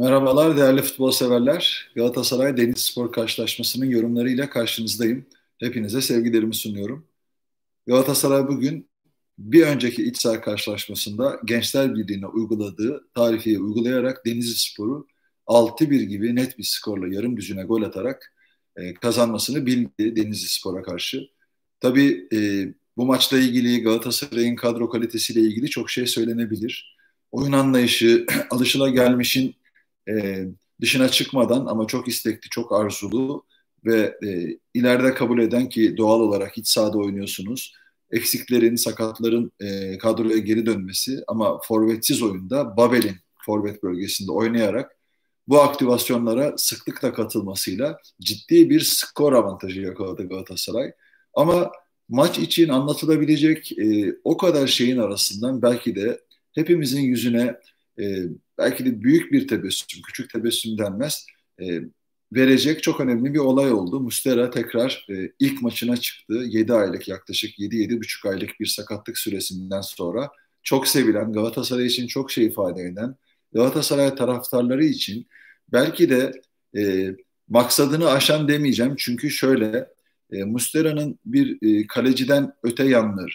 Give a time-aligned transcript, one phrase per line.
[0.00, 1.92] Merhabalar değerli futbol severler.
[1.96, 5.26] Galatasaray Deniz Spor karşılaşmasının yorumlarıyla karşınızdayım.
[5.58, 7.06] Hepinize sevgilerimi sunuyorum.
[7.86, 8.88] Galatasaray bugün
[9.38, 15.06] bir önceki iç saha karşılaşmasında Gençler Birliği'ne uyguladığı tarifiyi uygulayarak Denizli Spor'u
[15.46, 18.34] 6-1 gibi net bir skorla yarım düzüne gol atarak
[18.76, 21.22] e, kazanmasını bildi Denizli Spor'a karşı.
[21.80, 22.38] Tabii e,
[22.96, 26.96] bu maçla ilgili Galatasaray'ın kadro kalitesiyle ilgili çok şey söylenebilir.
[27.32, 29.59] Oyun anlayışı, alışılagelmişin
[30.10, 30.44] e,
[30.80, 33.44] dışına çıkmadan ama çok istekli, çok arzulu
[33.84, 37.74] ve e, ileride kabul eden ki doğal olarak hiç sahada oynuyorsunuz.
[38.10, 44.96] Eksiklerin, sakatların e, kadroya geri dönmesi ama forvetsiz oyunda Babel'in forvet bölgesinde oynayarak
[45.48, 50.92] bu aktivasyonlara sıklıkla katılmasıyla ciddi bir skor avantajı yakaladı Galatasaray.
[51.34, 51.72] Ama
[52.08, 56.20] maç için anlatılabilecek e, o kadar şeyin arasından belki de
[56.52, 57.54] hepimizin yüzüne
[58.00, 58.24] e,
[58.60, 61.26] belki de büyük bir tebessüm, küçük tebessüm denmez,
[61.62, 61.80] e,
[62.32, 64.00] verecek çok önemli bir olay oldu.
[64.00, 66.34] Mustera tekrar e, ilk maçına çıktı.
[66.34, 70.30] 7 aylık yaklaşık 7-7,5 aylık bir sakatlık süresinden sonra
[70.62, 73.16] çok sevilen, Galatasaray için çok şey ifade eden,
[73.52, 75.26] Galatasaray taraftarları için
[75.72, 76.42] belki de
[76.76, 77.14] e,
[77.48, 78.94] maksadını aşan demeyeceğim.
[78.98, 79.88] Çünkü şöyle,
[80.32, 83.34] e, Mustera'nın bir e, kaleciden öte yanları,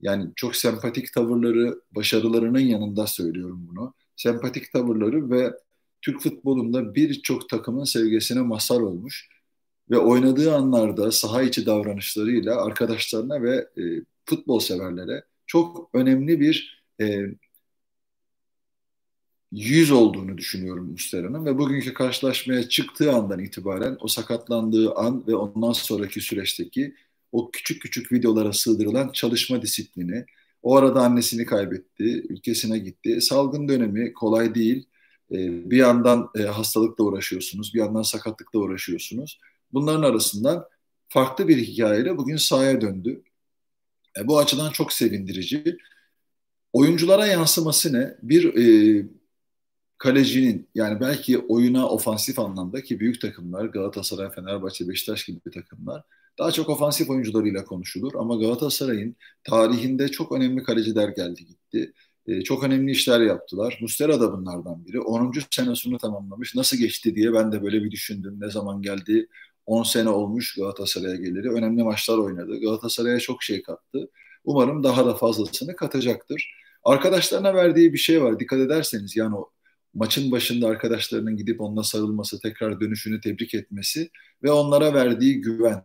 [0.00, 3.94] yani çok sempatik tavırları, başarılarının yanında söylüyorum bunu.
[4.22, 5.52] Sempatik tavırları ve
[6.02, 9.28] Türk futbolunda birçok takımın sevgisine masal olmuş
[9.90, 13.82] ve oynadığı anlarda saha içi davranışlarıyla arkadaşlarına ve e,
[14.26, 17.20] futbol severlere çok önemli bir e,
[19.52, 25.72] yüz olduğunu düşünüyorum Mustera'nın ve bugünkü karşılaşmaya çıktığı andan itibaren o sakatlandığı an ve ondan
[25.72, 26.94] sonraki süreçteki
[27.32, 30.26] o küçük küçük videolara sığdırılan çalışma disiplini,
[30.62, 33.20] o arada annesini kaybetti, ülkesine gitti.
[33.20, 34.88] Salgın dönemi kolay değil.
[35.32, 39.40] Ee, bir yandan e, hastalıkla uğraşıyorsunuz, bir yandan sakatlıkla uğraşıyorsunuz.
[39.72, 40.64] Bunların arasından
[41.08, 43.22] farklı bir hikayeyle bugün sahaya döndü.
[44.18, 45.76] E, bu açıdan çok sevindirici.
[46.72, 48.16] Oyunculara yansıması ne?
[48.22, 49.06] Bir e,
[49.98, 56.02] kalecinin yani belki oyuna ofansif anlamda ki büyük takımlar Galatasaray, Fenerbahçe, Beşiktaş gibi takımlar
[56.38, 61.92] daha çok ofansif oyuncularıyla konuşulur ama Galatasaray'ın tarihinde çok önemli kaleciler geldi gitti.
[62.26, 63.78] E, çok önemli işler yaptılar.
[63.80, 65.00] Mustera da bunlardan biri.
[65.00, 65.32] 10.
[65.50, 66.54] senesini tamamlamış.
[66.54, 68.36] Nasıl geçti diye ben de böyle bir düşündüm.
[68.40, 69.28] Ne zaman geldi?
[69.66, 71.50] 10 sene olmuş Galatasaray'a geliri.
[71.50, 72.60] Önemli maçlar oynadı.
[72.60, 74.08] Galatasaray'a çok şey kattı.
[74.44, 76.54] Umarım daha da fazlasını katacaktır.
[76.84, 78.40] Arkadaşlarına verdiği bir şey var.
[78.40, 79.50] Dikkat ederseniz yani o
[79.94, 84.10] maçın başında arkadaşlarının gidip onunla sarılması, tekrar dönüşünü tebrik etmesi
[84.42, 85.82] ve onlara verdiği güven.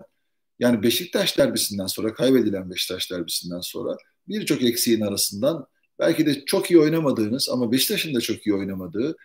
[0.60, 3.98] Yani Beşiktaş derbisinden sonra, kaybedilen Beşiktaş derbisinden sonra
[4.28, 5.68] birçok eksiğin arasından
[6.00, 9.16] belki de çok iyi oynamadığınız ama Beşiktaş'ın da çok iyi oynamadığı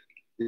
[0.40, 0.44] e,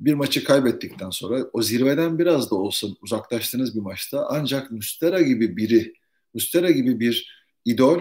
[0.00, 5.56] bir maçı kaybettikten sonra o zirveden biraz da olsa uzaklaştığınız bir maçta ancak Mustera gibi
[5.56, 5.94] biri,
[6.34, 8.00] Mustera gibi bir idol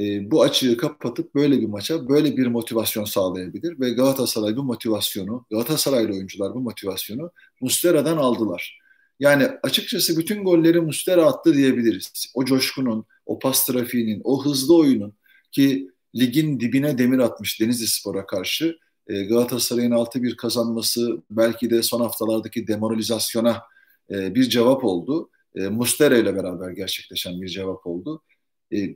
[0.00, 5.46] e, bu açığı kapatıp böyle bir maça böyle bir motivasyon sağlayabilir ve Galatasaray bu motivasyonu,
[5.50, 8.78] Galatasaraylı oyuncular bu motivasyonu Mustera'dan aldılar.
[9.20, 12.32] Yani açıkçası bütün golleri Mustera attı diyebiliriz.
[12.34, 15.14] O coşkunun, o pas trafiğinin, o hızlı oyunun
[15.52, 22.00] ki ligin dibine demir atmış Denizli Spor'a karşı e, Galatasaray'ın 6-1 kazanması belki de son
[22.00, 23.62] haftalardaki demoralizasyona
[24.10, 25.30] e, bir cevap oldu.
[25.54, 28.22] E, Mustera ile beraber gerçekleşen bir cevap oldu.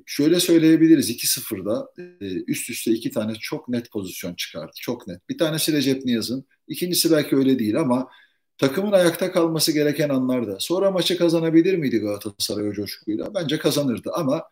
[0.06, 4.72] Şöyle söyleyebiliriz 2-0'da e, üst üste iki tane çok net pozisyon çıkardı.
[4.81, 5.28] Çok net.
[5.28, 6.44] Bir tanesi Recep Niyaz'ın.
[6.69, 8.08] ikincisi belki öyle değil ama
[8.60, 10.56] takımın ayakta kalması gereken anlarda.
[10.59, 13.34] Sonra maçı kazanabilir miydi Galatasaray o coşkuyla?
[13.34, 14.44] Bence kazanırdı ama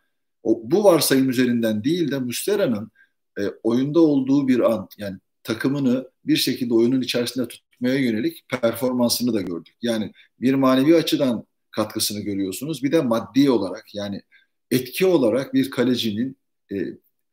[0.43, 2.91] o, bu varsayım üzerinden değil de Mustera'nın
[3.39, 9.41] e, oyunda olduğu bir an yani takımını bir şekilde oyunun içerisinde tutmaya yönelik performansını da
[9.41, 9.75] gördük.
[9.81, 12.83] Yani bir manevi açıdan katkısını görüyorsunuz.
[12.83, 14.21] Bir de maddi olarak yani
[14.71, 16.37] etki olarak bir kalecinin
[16.71, 16.75] e,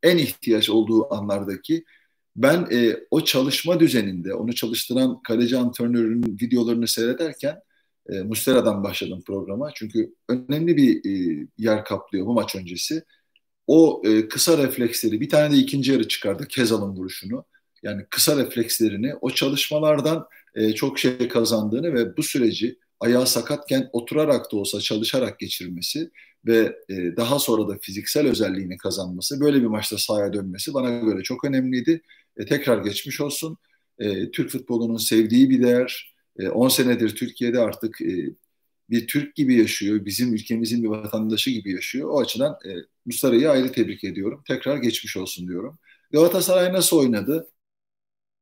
[0.02, 1.84] en ihtiyaç olduğu anlardaki
[2.36, 7.60] ben e, o çalışma düzeninde onu çalıştıran kaleci antrenörünün videolarını seyrederken
[8.08, 9.70] e, Mustera'dan başladım programa.
[9.74, 13.04] Çünkü önemli bir e, yer kaplıyor bu maç öncesi.
[13.66, 17.44] O e, kısa refleksleri bir tane de ikinci yarı çıkardı Kezal'ın vuruşunu.
[17.82, 24.52] Yani kısa reflekslerini o çalışmalardan e, çok şey kazandığını ve bu süreci ayağı sakatken oturarak
[24.52, 26.10] da olsa çalışarak geçirmesi
[26.46, 31.22] ve e, daha sonra da fiziksel özelliğini kazanması, böyle bir maçta sahaya dönmesi bana göre
[31.22, 32.02] çok önemliydi.
[32.36, 33.56] E, tekrar geçmiş olsun.
[33.98, 36.16] E, Türk futbolunun sevdiği bir değer.
[36.52, 38.30] 10 e, senedir Türkiye'de artık e,
[38.90, 42.08] bir Türk gibi yaşıyor, bizim ülkemizin bir vatandaşı gibi yaşıyor.
[42.10, 42.70] O açıdan e,
[43.06, 44.42] Mustara'yı ayrı tebrik ediyorum.
[44.48, 45.78] Tekrar geçmiş olsun diyorum.
[46.12, 47.50] Galatasaray nasıl oynadı?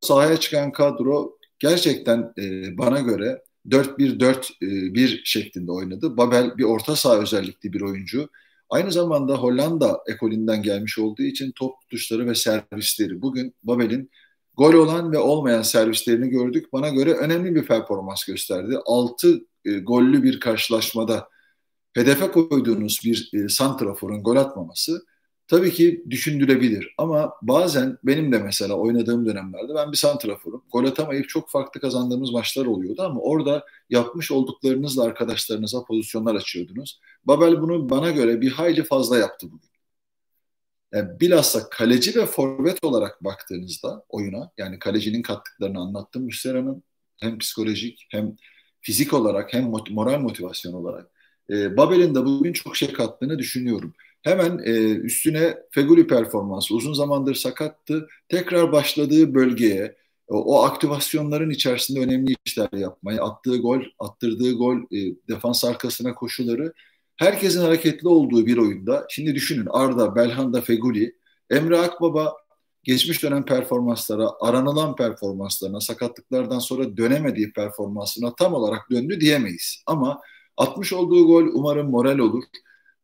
[0.00, 6.16] Sahaya çıkan kadro gerçekten e, bana göre 4-1-4-1 şeklinde oynadı.
[6.16, 8.28] Babel bir orta saha özellikli bir oyuncu.
[8.74, 13.22] Aynı zamanda Hollanda ekolünden gelmiş olduğu için top tutuşları ve servisleri.
[13.22, 14.10] Bugün Babel'in
[14.56, 16.72] gol olan ve olmayan servislerini gördük.
[16.72, 18.78] Bana göre önemli bir performans gösterdi.
[18.86, 21.28] 6 e, gollü bir karşılaşmada
[21.92, 25.06] hedefe koyduğunuz bir e, santraforun gol atmaması
[25.48, 26.94] tabii ki düşündürebilir.
[26.98, 30.64] Ama bazen benim de mesela oynadığım dönemlerde ben bir santraforum.
[30.72, 37.00] Gol atamayıp çok farklı kazandığımız maçlar oluyordu ama orada yapmış olduklarınızla arkadaşlarınıza pozisyonlar açıyordunuz.
[37.24, 39.70] Babel bunu bana göre bir hayli fazla yaptı bugün.
[40.92, 46.82] Yani bilhassa kaleci ve forvet olarak baktığınızda oyuna yani kalecinin kattıklarını anlattım Müstera'nın
[47.20, 48.36] hem psikolojik hem
[48.80, 51.10] fizik olarak hem moral motivasyon olarak.
[51.50, 53.94] E, Babel'in de bugün çok şey kattığını düşünüyorum.
[54.24, 58.08] Hemen e, üstüne Feguli performansı uzun zamandır sakattı.
[58.28, 59.96] Tekrar başladığı bölgeye
[60.28, 66.72] o, o aktivasyonların içerisinde önemli işler yapmayı, attığı gol, attırdığı gol, e, defans arkasına koşuları
[67.16, 69.06] herkesin hareketli olduğu bir oyunda.
[69.10, 71.16] Şimdi düşünün Arda, Belhanda, Feguli,
[71.50, 72.32] Emre Akbaba
[72.84, 79.82] geçmiş dönem performanslara, aranılan performanslarına, sakatlıklardan sonra dönemediği performansına tam olarak döndü diyemeyiz.
[79.86, 80.20] Ama
[80.56, 82.44] atmış olduğu gol umarım moral olur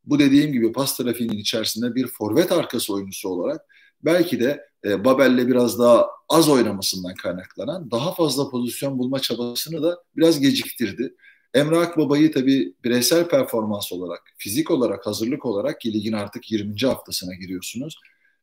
[0.05, 3.61] bu dediğim gibi pas trafiğinin içerisinde bir forvet arkası oyuncusu olarak
[4.03, 10.03] belki de e, Babel'le biraz daha az oynamasından kaynaklanan daha fazla pozisyon bulma çabasını da
[10.17, 11.15] biraz geciktirdi.
[11.55, 16.75] Emre Akbaba'yı tabii bireysel performans olarak, fizik olarak, hazırlık olarak ki ligin artık 20.
[16.81, 17.95] haftasına giriyorsunuz.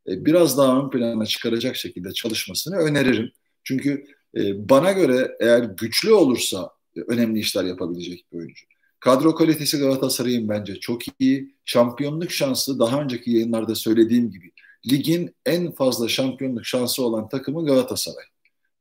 [0.07, 3.31] E, biraz daha ön plana çıkaracak şekilde çalışmasını öneririm.
[3.63, 4.06] Çünkü
[4.38, 8.65] e, bana göre eğer güçlü olursa e, önemli işler yapabilecek bir oyuncu.
[9.07, 11.56] Kadro kalitesi Galatasaray'ın bence çok iyi.
[11.65, 14.51] Şampiyonluk şansı daha önceki yayınlarda söylediğim gibi
[14.92, 18.25] ligin en fazla şampiyonluk şansı olan takımı Galatasaray.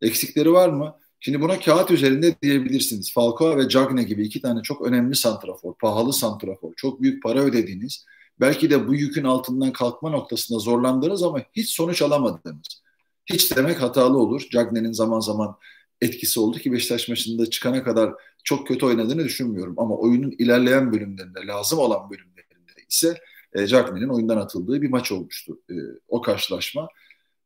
[0.03, 0.97] Eksikleri var mı?
[1.21, 3.13] Şimdi buna kağıt üzerinde diyebilirsiniz.
[3.13, 8.05] Falcao ve Cagne gibi iki tane çok önemli santrafor, pahalı santrafor, çok büyük para ödediğiniz,
[8.41, 12.83] belki de bu yükün altından kalkma noktasında zorlandığınız ama hiç sonuç alamadığınız.
[13.27, 14.47] Hiç demek hatalı olur.
[14.53, 15.57] Cagne'nin zaman zaman
[16.01, 18.13] etkisi oldu ki Beşiktaş maçında çıkana kadar
[18.45, 19.75] çok kötü oynadığını düşünmüyorum.
[19.77, 23.19] Ama oyunun ilerleyen bölümlerinde, lazım olan bölümlerinde ise
[23.53, 25.75] e, Cagney'in oyundan atıldığı bir maç olmuştu e,
[26.09, 26.89] o karşılaşma.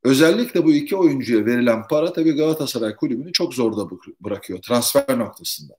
[0.04, 5.76] Özellikle bu iki oyuncuya verilen para tabii Galatasaray kulübünü çok zorda bırakıyor transfer noktasında.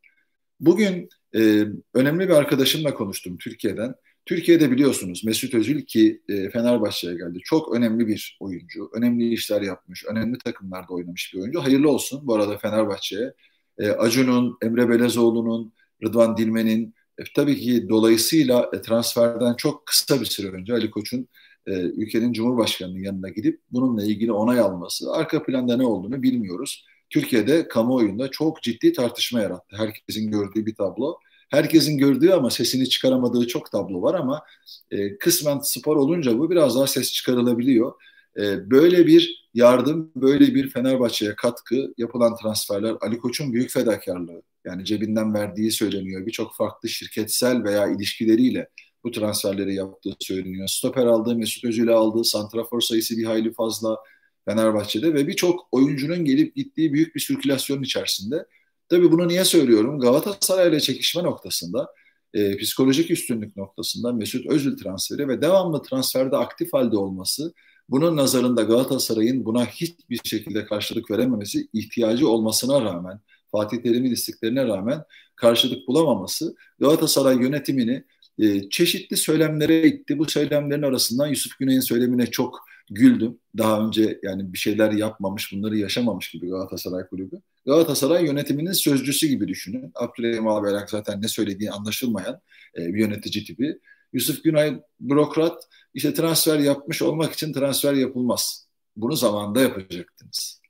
[0.60, 3.96] Bugün e, önemli bir arkadaşımla konuştum Türkiye'den.
[4.32, 7.40] Türkiye'de biliyorsunuz Mesut Özil ki e, Fenerbahçe'ye geldi.
[7.44, 8.90] Çok önemli bir oyuncu.
[8.94, 10.06] Önemli işler yapmış.
[10.06, 11.64] Önemli takımlarda oynamış bir oyuncu.
[11.64, 13.34] Hayırlı olsun bu arada Fenerbahçe'ye.
[13.78, 15.74] E, Acun'un, Emre Belezoğlu'nun,
[16.04, 21.28] Rıdvan Dilmen'in e, tabii ki dolayısıyla e, transferden çok kısa bir süre önce Ali Koç'un
[21.68, 25.14] e, ülkenin Cumhurbaşkanı'nın yanına gidip bununla ilgili onay alması.
[25.14, 26.86] Arka planda ne olduğunu bilmiyoruz.
[27.10, 29.78] Türkiye'de kamuoyunda çok ciddi tartışma yarattı.
[29.78, 31.18] Herkesin gördüğü bir tablo
[31.52, 34.44] herkesin gördüğü ama sesini çıkaramadığı çok tablo var ama
[34.92, 37.94] e, kısmen spor olunca bu biraz daha ses çıkarılabiliyor.
[38.38, 44.86] E, böyle bir yardım, böyle bir Fenerbahçe'ye katkı, yapılan transferler, Ali Koç'un büyük fedakarlığı, yani
[44.86, 46.26] cebinden verdiği söyleniyor.
[46.26, 48.70] Birçok farklı şirketsel veya ilişkileriyle
[49.04, 50.68] bu transferleri yaptığı söyleniyor.
[50.68, 53.98] Stoper aldığı, Mesut Özil'e aldığı, santrafor sayısı bir hayli fazla
[54.46, 58.46] Fenerbahçe'de ve birçok oyuncunun gelip gittiği büyük bir sirkülasyon içerisinde
[58.92, 60.00] Tabii bunu niye söylüyorum?
[60.00, 61.88] Galatasaray ile çekişme noktasında,
[62.34, 67.54] e, psikolojik üstünlük noktasında Mesut Özil transferi ve devamlı transferde aktif halde olması,
[67.90, 73.20] bunun nazarında Galatasaray'ın buna hiçbir şekilde karşılık verememesi, ihtiyacı olmasına rağmen,
[73.52, 75.04] Fatih Terim'in isteklerine rağmen
[75.36, 78.04] karşılık bulamaması Galatasaray yönetimini
[78.40, 80.20] e, çeşitli söylemlere itti.
[80.20, 83.38] Bu söylemlerin arasından Yusuf Güney'in söylemine çok güldüm.
[83.58, 87.42] Daha önce yani bir şeyler yapmamış, bunları yaşamamış gibi Galatasaray kulübü.
[87.66, 89.92] Galatasaray yönetiminin sözcüsü gibi düşünün.
[89.96, 92.42] Abdülhamim Albayrak zaten ne söylediği anlaşılmayan
[92.78, 93.80] e, bir yönetici tipi.
[94.14, 98.68] Yusuf Günay bürokrat işte transfer yapmış olmak için transfer yapılmaz.
[98.96, 100.62] Bunu zamanında yapacaktınız.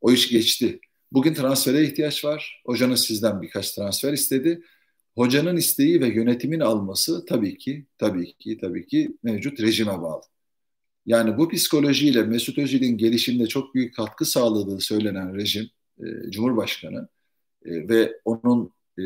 [0.00, 0.80] O iş geçti.
[1.12, 2.62] Bugün transfere ihtiyaç var.
[2.66, 4.62] Hocanız sizden birkaç transfer istedi.
[5.16, 10.22] Hocanın isteği ve yönetimin alması tabii ki, tabii ki, tabii ki mevcut rejime bağlı.
[11.06, 15.70] Yani bu psikolojiyle Mesut Özil'in gelişimde çok büyük katkı sağladığı söylenen rejim,
[16.00, 17.08] e, Cumhurbaşkanı
[17.64, 19.02] e, ve onun e,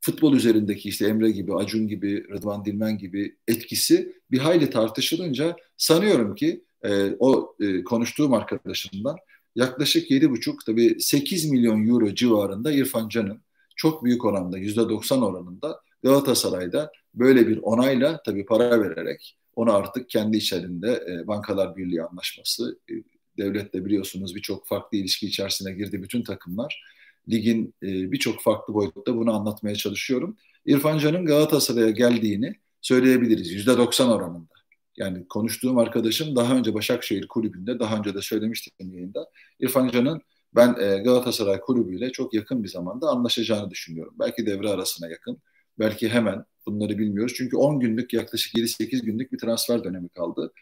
[0.00, 6.34] futbol üzerindeki işte Emre gibi, Acun gibi, Rıdvan Dilmen gibi etkisi bir hayli tartışılınca sanıyorum
[6.34, 9.16] ki e, o e, konuştuğum arkadaşımdan
[9.54, 13.40] yaklaşık 7,5 tabii 8 milyon euro civarında İrfan Can'ın
[13.76, 20.36] çok büyük oranda %90 oranında Galatasaray'da böyle bir onayla tabii para vererek onu artık kendi
[20.36, 22.94] içerisinde e, Bankalar Birliği anlaşması, e,
[23.38, 26.82] Devlet de biliyorsunuz birçok farklı ilişki içerisine girdi bütün takımlar.
[27.28, 30.36] Ligin e, birçok farklı boyutta bunu anlatmaya çalışıyorum.
[30.66, 34.54] İrfan Can'ın Galatasaray'a geldiğini söyleyebiliriz %90 oranında.
[34.96, 39.30] Yani konuştuğum arkadaşım daha önce Başakşehir kulübünde, daha önce de söylemiştim yayında.
[39.60, 40.22] İrfan Can'ın
[40.54, 44.14] ben e, Galatasaray kulübüyle çok yakın bir zamanda anlaşacağını düşünüyorum.
[44.18, 45.38] Belki devre arasına yakın,
[45.78, 47.34] belki hemen bunları bilmiyoruz.
[47.36, 50.52] Çünkü 10 günlük yaklaşık 7-8 günlük bir transfer dönemi kaldı.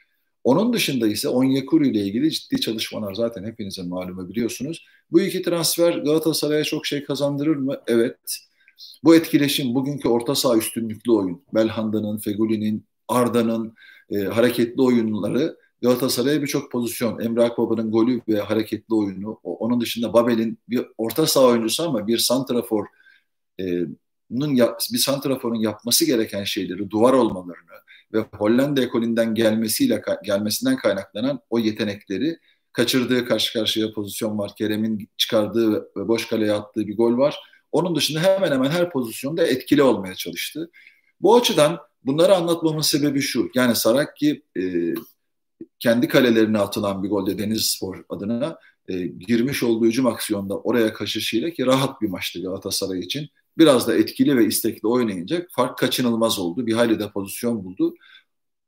[0.45, 4.85] Onun dışında ise Onyekuru ile ilgili ciddi çalışmalar zaten hepinizin malumu biliyorsunuz.
[5.11, 7.77] Bu iki transfer Galatasaray'a çok şey kazandırır mı?
[7.87, 8.39] Evet.
[9.05, 13.75] Bu etkileşim, bugünkü orta saha üstünlüklü oyun, Belhanda'nın, Feguli'nin, Arda'nın
[14.11, 20.59] e, hareketli oyunları Galatasaray'a birçok pozisyon, Emre Akbaba'nın golü ve hareketli oyunu, onun dışında Babel'in
[20.69, 22.87] bir orta saha oyuncusu ama bir santrafor
[23.61, 23.65] e,
[24.93, 27.84] bir santraforun yapması gereken şeyleri, duvar olmalarını
[28.15, 32.39] ve Hollanda ekolünden gelmesiyle gelmesinden kaynaklanan o yetenekleri
[32.73, 34.53] kaçırdığı karşı karşıya pozisyon var.
[34.59, 37.37] Kerem'in çıkardığı ve boş kaleye attığı bir gol var.
[37.73, 40.71] Onun dışında hemen hemen her pozisyonda etkili olmaya çalıştı.
[41.21, 43.51] Bu açıdan bunları anlatmamın sebebi şu.
[43.55, 44.95] Yani Sarakki e,
[45.79, 51.67] kendi kalelerine atılan bir golde Denizspor adına e, girmiş olduğu hücum aksiyonda oraya kaçışıyla ki
[51.67, 53.29] rahat bir maçtı Galatasaray için.
[53.59, 56.67] Biraz da etkili ve istekli oynayınca fark kaçınılmaz oldu.
[56.67, 57.95] Bir hayli de pozisyon buldu.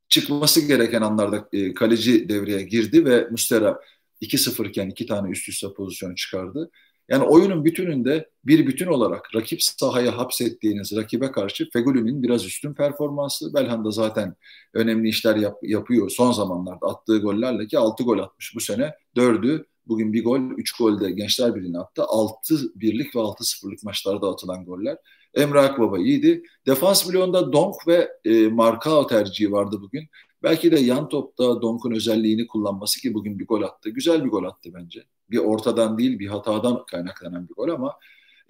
[0.09, 3.81] Çıkması gereken anlarda e, kaleci devreye girdi ve Mustera
[4.21, 6.71] 2-0 iken iki tane üst üste pozisyon çıkardı.
[7.09, 13.55] Yani oyunun bütününde bir bütün olarak rakip sahaya hapsettiğiniz rakibe karşı Fegüli'nin biraz üstün performansı.
[13.55, 14.35] Belhanda zaten
[14.75, 18.95] önemli işler yap, yapıyor son zamanlarda attığı gollerle ki 6 gol atmış bu sene.
[19.17, 22.03] 4'ü bugün bir gol, 3 gol de Gençler Birliği'ne attı.
[22.09, 24.97] 6 birlik ve 6 sıfırlık maçlarda atılan goller.
[25.35, 26.43] Emre Akbaba iyiydi.
[26.67, 30.09] Defans bloğunda Donk ve e, Markao tercihi vardı bugün.
[30.43, 33.91] Belki de yan topta Donk'un özelliğini kullanması ki bugün bir gol attı.
[33.91, 35.05] Güzel bir gol attı bence.
[35.31, 37.99] Bir ortadan değil bir hatadan kaynaklanan bir gol ama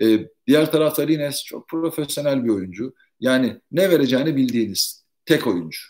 [0.03, 2.95] e, diğer tarafta Lines çok profesyonel bir oyuncu.
[3.21, 5.81] Yani ne vereceğini bildiğiniz tek oyuncu.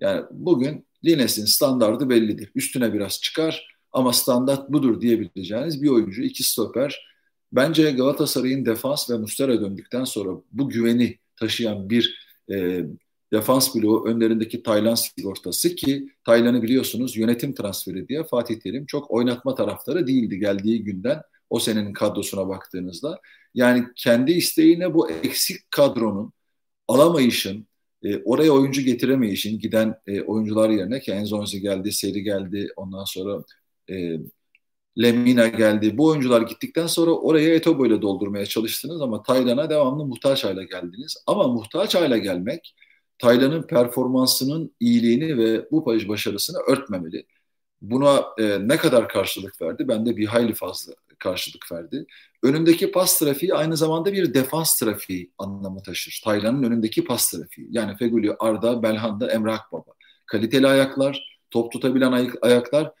[0.00, 2.52] Yani bugün Lines'in standardı bellidir.
[2.54, 6.22] Üstüne biraz çıkar ama standart budur diyebileceğiniz bir oyuncu.
[6.22, 7.12] iki stoper.
[7.52, 12.18] Bence Galatasaray'ın defans ve Mustera döndükten sonra bu güveni taşıyan bir
[12.50, 12.84] e,
[13.32, 19.54] defans bloğu önlerindeki Taylan sigortası ki Taylan'ı biliyorsunuz yönetim transferi diye Fatih Terim çok oynatma
[19.54, 23.20] taraftarı değildi geldiği günden o senenin kadrosuna baktığınızda.
[23.54, 26.32] Yani kendi isteğine bu eksik kadronun
[26.88, 27.66] alamayışın,
[28.02, 33.44] e, oraya oyuncu getiremeyişin giden e, oyuncular yerine ki Enzonzi geldi, Seri geldi, ondan sonra
[33.90, 34.18] e,
[34.98, 35.98] Lemina geldi.
[35.98, 41.16] Bu oyuncular gittikten sonra oraya Etobo ile doldurmaya çalıştınız ama Taylan'a devamlı muhtaç hale geldiniz.
[41.26, 42.74] Ama muhtaç hale gelmek
[43.18, 47.26] Taylan'ın performansının iyiliğini ve bu başarısını örtmemeli.
[47.82, 49.88] Buna e, ne kadar karşılık verdi?
[49.88, 52.06] Bende bir hayli fazla karşılık verdi.
[52.42, 56.20] Önündeki pas trafiği aynı zamanda bir defans trafiği anlamı taşır.
[56.24, 57.68] Taylan'ın önündeki pas trafiği.
[57.70, 59.92] Yani Feguli, Arda, Belhanda, Emre Akbaba.
[60.26, 62.92] Kaliteli ayaklar, top tutabilen ay- ayaklar.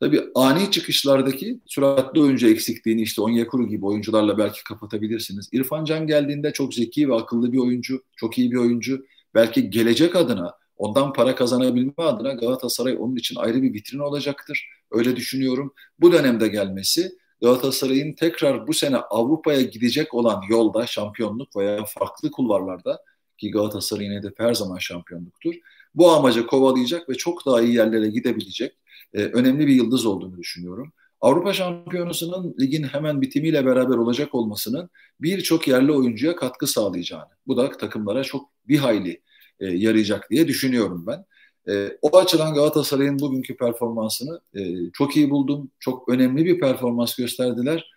[0.00, 5.48] Tabii ani çıkışlardaki süratli oyuncu eksikliğini işte Onyekuru gibi oyuncularla belki kapatabilirsiniz.
[5.52, 10.16] İrfan Can geldiğinde çok zeki ve akıllı bir oyuncu, çok iyi bir oyuncu belki gelecek
[10.16, 14.68] adına ondan para kazanabilme adına Galatasaray onun için ayrı bir vitrin olacaktır.
[14.90, 15.74] Öyle düşünüyorum.
[16.00, 17.12] Bu dönemde gelmesi
[17.42, 22.98] Galatasaray'ın tekrar bu sene Avrupa'ya gidecek olan yolda şampiyonluk veya farklı kulvarlarda
[23.38, 25.54] ki Galatasaray'ın hedefi her zaman şampiyonluktur.
[25.96, 28.76] Bu amaca kovalayacak ve çok daha iyi yerlere gidebilecek
[29.14, 30.92] e, önemli bir yıldız olduğunu düşünüyorum.
[31.20, 37.70] Avrupa Şampiyonası'nın ligin hemen bitimiyle beraber olacak olmasının birçok yerli oyuncuya katkı sağlayacağını, bu da
[37.70, 39.22] takımlara çok bir hayli
[39.60, 41.24] e, yarayacak diye düşünüyorum ben.
[41.72, 45.70] E, o açıdan Galatasaray'ın bugünkü performansını e, çok iyi buldum.
[45.78, 47.92] Çok önemli bir performans gösterdiler.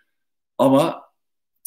[0.57, 1.01] Ama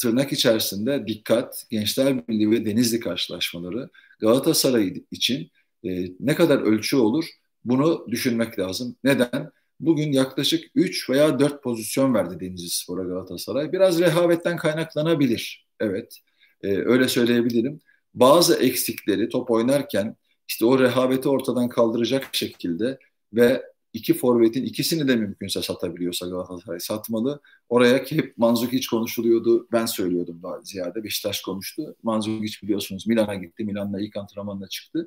[0.01, 5.51] tırnak içerisinde dikkat, Gençler Birliği ve Denizli karşılaşmaları Galatasaray için
[5.83, 7.25] e, ne kadar ölçü olur
[7.65, 8.95] bunu düşünmek lazım.
[9.03, 9.51] Neden?
[9.79, 13.71] Bugün yaklaşık 3 veya 4 pozisyon verdi Denizli Spor'a Galatasaray.
[13.71, 15.67] Biraz rehavetten kaynaklanabilir.
[15.79, 16.19] Evet,
[16.61, 17.79] e, öyle söyleyebilirim
[18.13, 20.15] bazı eksikleri top oynarken
[20.47, 22.99] işte o rehaveti ortadan kaldıracak şekilde
[23.33, 23.63] ve
[23.93, 27.41] iki forvetin ikisini de mümkünse satabiliyorsa Galatasaray satmalı.
[27.69, 29.67] Oraya ki hep Manzukic konuşuluyordu.
[29.71, 31.03] Ben söylüyordum daha ziyade.
[31.03, 31.95] Beşiktaş konuştu.
[32.03, 33.63] Manzukic biliyorsunuz Milan'a gitti.
[33.63, 35.05] Milan'la ilk antrenmanla çıktı.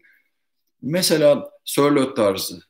[0.82, 2.60] Mesela Sörlot tarzı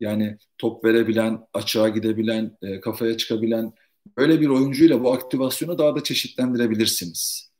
[0.00, 3.72] yani top verebilen, açığa gidebilen, e, kafaya çıkabilen
[4.16, 7.50] böyle bir oyuncuyla bu aktivasyonu daha da çeşitlendirebilirsiniz.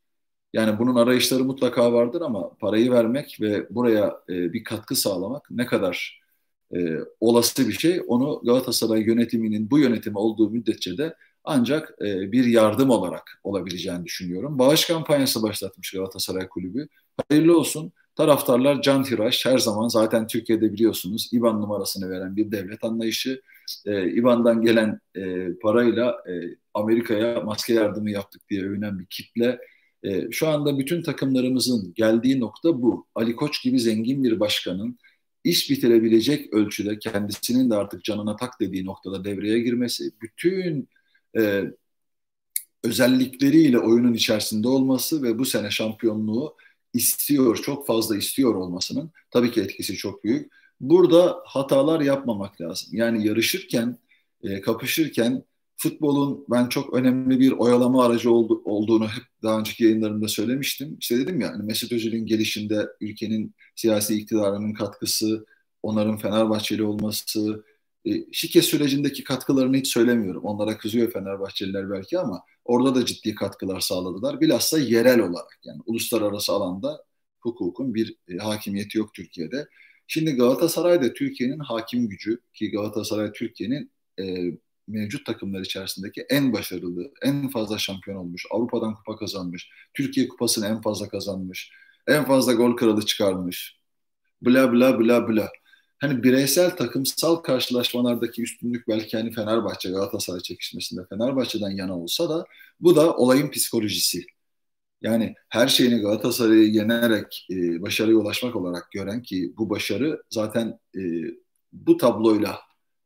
[0.52, 5.66] Yani bunun arayışları mutlaka vardır ama parayı vermek ve buraya e, bir katkı sağlamak ne
[5.66, 6.20] kadar
[6.76, 8.02] e, olası bir şey.
[8.06, 14.58] Onu Galatasaray yönetiminin bu yönetimi olduğu müddetçe de ancak e, bir yardım olarak olabileceğini düşünüyorum.
[14.58, 16.88] Bağış kampanyası başlatmış Galatasaray Kulübü.
[17.30, 17.92] Hayırlı olsun.
[18.18, 23.42] Taraftarlar can tiraj her zaman zaten Türkiye'de biliyorsunuz İBAN numarasını veren bir devlet anlayışı.
[23.86, 26.32] E, İBAN'dan gelen e, parayla e,
[26.74, 29.58] Amerika'ya maske yardımı yaptık diye övünen bir kitle.
[30.04, 33.06] E, şu anda bütün takımlarımızın geldiği nokta bu.
[33.14, 34.98] Ali Koç gibi zengin bir başkanın
[35.44, 40.88] iş bitirebilecek ölçüde kendisinin de artık canına tak dediği noktada devreye girmesi, bütün
[41.38, 41.64] e,
[42.84, 46.56] özellikleriyle oyunun içerisinde olması ve bu sene şampiyonluğu
[46.94, 50.52] istiyor, çok fazla istiyor olmasının tabii ki etkisi çok büyük.
[50.80, 52.88] Burada hatalar yapmamak lazım.
[52.92, 53.98] Yani yarışırken,
[54.42, 55.44] e, kapışırken
[55.76, 60.96] futbolun ben çok önemli bir oyalama aracı oldu, olduğunu hep daha önceki yayınlarımda söylemiştim.
[61.00, 65.46] İşte dedim ya hani Mesut Özil'in gelişinde ülkenin siyasi iktidarının katkısı,
[65.82, 67.64] onların Fenerbahçeli olması,
[68.32, 70.44] şike sürecindeki katkılarını hiç söylemiyorum.
[70.44, 74.40] Onlara kızıyor Fenerbahçeliler belki ama orada da ciddi katkılar sağladılar.
[74.40, 77.04] Bilhassa yerel olarak yani uluslararası alanda
[77.40, 79.68] hukukun bir e, hakimiyeti yok Türkiye'de.
[80.06, 84.52] Şimdi Galatasaray da Türkiye'nin hakim gücü ki Galatasaray Türkiye'nin e,
[84.88, 90.80] mevcut takımlar içerisindeki en başarılı, en fazla şampiyon olmuş, Avrupa'dan kupa kazanmış, Türkiye kupasını en
[90.80, 91.72] fazla kazanmış,
[92.06, 93.78] en fazla gol kralı çıkarmış.
[94.42, 95.48] Bla bla bla bla.
[95.98, 102.44] Hani bireysel takımsal karşılaşmalardaki üstünlük belki hani Fenerbahçe Galatasaray çekişmesinde Fenerbahçe'den yana olsa da
[102.80, 104.26] bu da olayın psikolojisi.
[105.02, 111.00] Yani her şeyini Galatasaray'ı yenerek e, başarıya ulaşmak olarak gören ki bu başarı zaten e,
[111.72, 112.58] bu tabloyla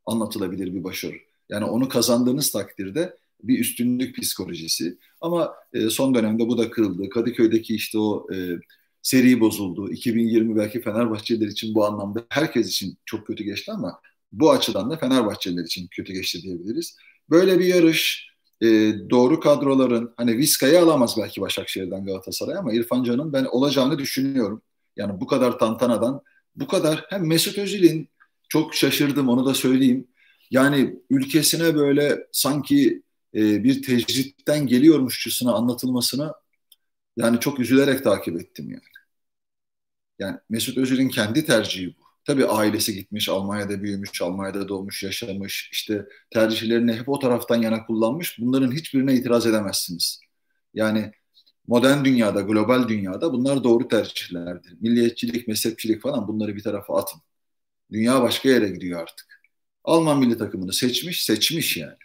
[0.06, 1.16] anlatılabilir bir başarı.
[1.48, 4.98] Yani onu kazandığınız takdirde bir üstünlük psikolojisi.
[5.20, 7.08] Ama e, son dönemde bu da kırıldı.
[7.08, 8.36] Kadıköy'deki işte o e,
[9.02, 9.92] seri bozuldu.
[9.92, 14.00] 2020 belki Fenerbahçeliler için bu anlamda herkes için çok kötü geçti ama
[14.32, 16.96] bu açıdan da Fenerbahçeliler için kötü geçti diyebiliriz.
[17.30, 18.66] Böyle bir yarış e,
[19.10, 24.62] doğru kadroların hani Vizca'yı alamaz belki Başakşehir'den Galatasaray ama İrfan Can'ın ben olacağını düşünüyorum.
[24.96, 26.22] Yani bu kadar tantanadan
[26.56, 28.08] bu kadar hem Mesut Özil'in
[28.48, 30.08] çok şaşırdım onu da söyleyeyim.
[30.50, 33.02] Yani ülkesine böyle sanki
[33.34, 36.34] e, bir tecritten geliyormuşçusuna anlatılmasına
[37.16, 38.91] yani çok üzülerek takip ettim yani.
[40.18, 42.02] Yani Mesut Özil'in kendi tercihi bu.
[42.24, 45.70] Tabii ailesi gitmiş, Almanya'da büyümüş, Almanya'da doğmuş, yaşamış.
[45.72, 48.38] İşte tercihlerini hep o taraftan yana kullanmış.
[48.40, 50.20] Bunların hiçbirine itiraz edemezsiniz.
[50.74, 51.12] Yani
[51.66, 54.76] modern dünyada, global dünyada bunlar doğru tercihlerdir.
[54.80, 57.20] Milliyetçilik, mezhepçilik falan bunları bir tarafa atın.
[57.92, 59.42] Dünya başka yere gidiyor artık.
[59.84, 61.96] Alman milli takımını seçmiş, seçmiş yani.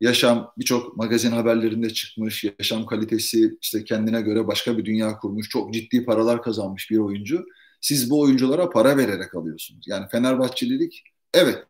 [0.00, 5.74] Yaşam birçok magazin haberlerinde çıkmış, yaşam kalitesi işte kendine göre başka bir dünya kurmuş, çok
[5.74, 7.46] ciddi paralar kazanmış bir oyuncu.
[7.80, 9.84] Siz bu oyunculara para vererek alıyorsunuz.
[9.88, 11.04] Yani Fenerbahçelilik
[11.34, 11.66] evet.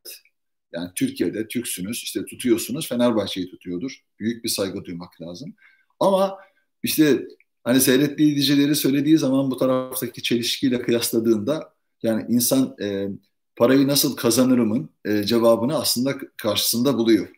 [0.73, 4.05] Yani Türkiye'de Türksünüz, işte tutuyorsunuz, Fenerbahçe'yi tutuyordur.
[4.19, 5.55] Büyük bir saygı duymak lazım.
[6.01, 6.39] Ama
[6.83, 7.27] işte
[7.65, 8.43] hani seyrettiği
[8.75, 13.09] söylediği zaman bu taraftaki çelişkiyle kıyasladığında yani insan e,
[13.57, 17.29] parayı nasıl kazanırımın e, cevabını aslında karşısında buluyor.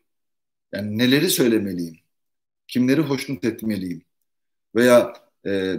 [0.73, 1.97] Yani neleri söylemeliyim?
[2.69, 4.03] Kimleri hoşnut etmeliyim?
[4.75, 5.13] Veya
[5.47, 5.77] e,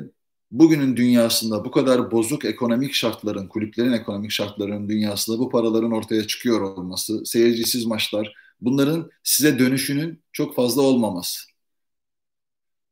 [0.51, 6.61] bugünün dünyasında bu kadar bozuk ekonomik şartların, kulüplerin ekonomik şartlarının dünyasında bu paraların ortaya çıkıyor
[6.61, 11.49] olması, seyircisiz maçlar, bunların size dönüşünün çok fazla olmaması.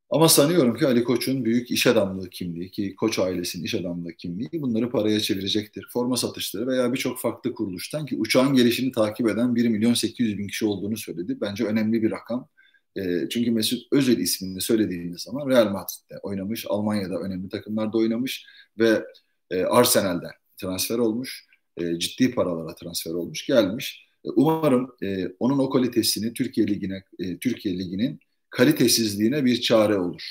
[0.10, 4.50] Ama sanıyorum ki Ali Koç'un büyük iş adamlığı kimliği ki Koç ailesinin iş adamlığı kimliği
[4.54, 5.88] bunları paraya çevirecektir.
[5.94, 10.48] Forma satışları veya birçok farklı kuruluştan ki uçağın gelişini takip eden 1 milyon 800 bin
[10.48, 11.38] kişi olduğunu söyledi.
[11.42, 12.50] Bence önemli bir rakam.
[12.98, 18.46] E, çünkü Mesut Özil ismini söylediğiniz zaman Real Madrid'de oynamış, Almanya'da önemli takımlarda oynamış
[18.80, 19.04] ve
[19.52, 21.46] e, Arsenal'den transfer olmuş.
[21.78, 24.08] E, ciddi paralara transfer olmuş, gelmiş.
[24.26, 28.20] E, umarım e, onun o kalitesini Türkiye Ligi'ne, e, Türkiye Ligi'nin
[28.58, 30.24] kalitesizliğine bir çare olur.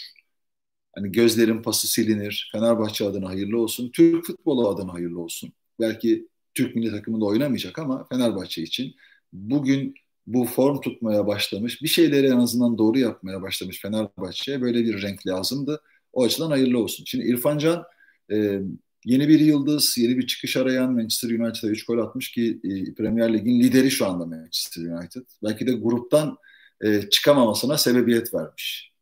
[0.95, 2.51] Hani gözlerin pası silinir.
[2.53, 3.91] Fenerbahçe adına hayırlı olsun.
[3.95, 5.53] Türk futbolu adına hayırlı olsun.
[5.81, 8.95] Belki Türk milli takımında oynamayacak ama Fenerbahçe için
[9.33, 9.95] bugün
[10.27, 15.27] bu form tutmaya başlamış, bir şeyleri en azından doğru yapmaya başlamış Fenerbahçe'ye böyle bir renk
[15.27, 15.81] lazımdı.
[16.13, 17.05] O açıdan hayırlı olsun.
[17.07, 17.85] Şimdi İrfan Can
[18.33, 18.61] e,
[19.05, 23.35] yeni bir yıldız, yeni bir çıkış arayan Manchester United'a 3 gol atmış ki e, Premier
[23.35, 25.23] Lig'in lideri şu anda Manchester United.
[25.43, 26.37] Belki de gruptan
[26.85, 28.93] e, çıkamamasına sebebiyet vermiş.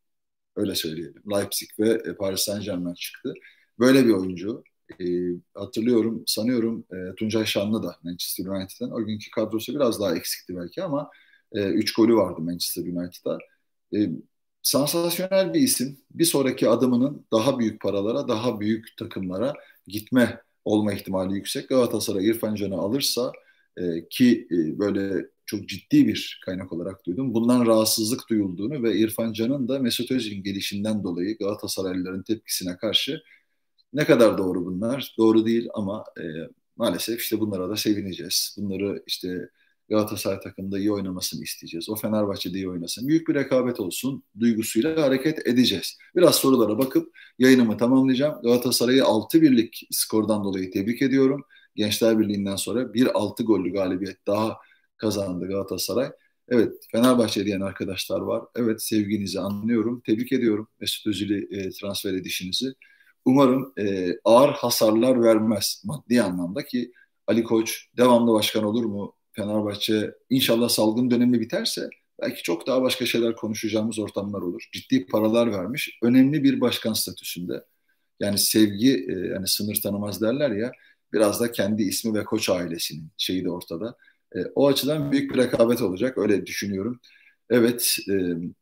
[0.56, 1.22] Öyle söyleyelim.
[1.32, 3.34] Leipzig ve e, Paris Saint Germain çıktı.
[3.78, 4.62] Böyle bir oyuncu.
[5.00, 5.04] E,
[5.54, 8.90] hatırlıyorum, sanıyorum e, Tuncay Şanlı da Manchester United'dan.
[8.92, 11.10] O günkü kadrosu biraz daha eksikti belki ama
[11.52, 13.38] 3 e, golü vardı Manchester United'da.
[13.94, 13.98] E,
[14.62, 15.98] sansasyonel bir isim.
[16.10, 19.54] Bir sonraki adımının daha büyük paralara, daha büyük takımlara
[19.86, 21.68] gitme olma ihtimali yüksek.
[21.68, 23.32] Galatasaray İrfan Can'ı alırsa
[23.76, 27.34] e, ki e, böyle çok ciddi bir kaynak olarak duydum.
[27.34, 33.22] Bundan rahatsızlık duyulduğunu ve İrfan Can'ın da Mesut Özil'in gelişinden dolayı Galatasaraylıların tepkisine karşı
[33.92, 35.14] ne kadar doğru bunlar?
[35.18, 36.24] Doğru değil ama e,
[36.76, 38.56] maalesef işte bunlara da sevineceğiz.
[38.58, 39.50] Bunları işte
[39.88, 41.90] Galatasaray takımında iyi oynamasını isteyeceğiz.
[41.90, 43.08] O Fenerbahçe'de iyi oynasın.
[43.08, 45.98] Büyük bir rekabet olsun duygusuyla hareket edeceğiz.
[46.16, 48.42] Biraz sorulara bakıp yayınımı tamamlayacağım.
[48.42, 51.44] Galatasaray'ı 6 birlik skordan dolayı tebrik ediyorum.
[51.74, 54.56] Gençler Birliği'nden sonra bir 6 gollü galibiyet daha
[54.96, 56.10] kazandı Galatasaray.
[56.48, 58.44] Evet Fenerbahçe diyen arkadaşlar var.
[58.56, 60.02] Evet sevginizi anlıyorum.
[60.06, 62.66] Tebrik ediyorum Mesut Özil'i e, transfer edişinizi.
[63.24, 66.92] Umarım e, ağır hasarlar vermez maddi anlamda ki
[67.26, 69.14] Ali Koç devamlı başkan olur mu?
[69.32, 71.90] Fenerbahçe inşallah salgın dönemi biterse
[72.22, 74.68] belki çok daha başka şeyler konuşacağımız ortamlar olur.
[74.72, 75.98] Ciddi paralar vermiş.
[76.02, 77.64] Önemli bir başkan statüsünde.
[78.20, 80.72] Yani sevgi e, yani sınır tanımaz derler ya.
[81.12, 83.96] Biraz da kendi ismi ve koç ailesinin şeyi de ortada.
[84.36, 86.18] E, o açıdan büyük bir rekabet olacak.
[86.18, 87.00] Öyle düşünüyorum.
[87.50, 88.14] Evet, e,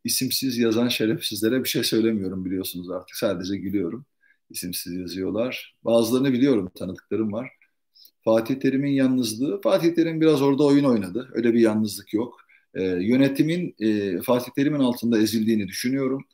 [0.04, 3.16] isimsiz yazan şerefsizlere bir şey söylemiyorum biliyorsunuz artık.
[3.16, 4.06] Sadece gülüyorum.
[4.50, 5.76] İsimsiz yazıyorlar.
[5.84, 7.50] Bazılarını biliyorum, tanıdıklarım var.
[8.24, 11.30] Fatih Terim'in yalnızlığı, Fatih Terim biraz orada oyun oynadı.
[11.34, 12.40] Öyle bir yalnızlık yok.
[12.74, 16.24] E, yönetimin e, Fatih Terim'in altında ezildiğini düşünüyorum.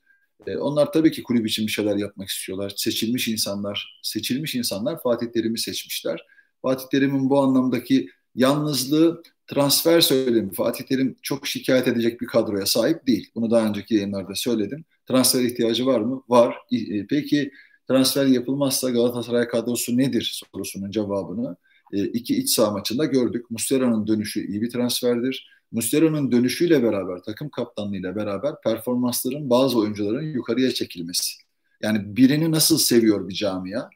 [0.47, 2.73] E, onlar tabii ki kulüp için bir şeyler yapmak istiyorlar.
[2.77, 6.21] Seçilmiş insanlar, seçilmiş insanlar Fatih Terim'i seçmişler.
[6.63, 10.53] Fatih Terim'in bu anlamdaki yalnızlığı transfer söylemi.
[10.53, 13.31] Fatih Terim çok şikayet edecek bir kadroya sahip değil.
[13.35, 14.85] Bunu daha önceki yayınlarda söyledim.
[15.09, 16.23] Transfer ihtiyacı var mı?
[16.29, 16.57] Var.
[16.73, 17.51] E, peki
[17.89, 21.57] transfer yapılmazsa Galatasaray kadrosu nedir sorusunun cevabını
[21.93, 23.51] e, iki iç saha maçında gördük.
[23.51, 25.51] Muslera'nın dönüşü iyi bir transferdir.
[25.73, 31.35] Muslera'nın dönüşüyle beraber, takım kaptanlığıyla beraber performansların bazı oyuncuların yukarıya çekilmesi.
[31.83, 33.89] Yani birini nasıl seviyor bir camia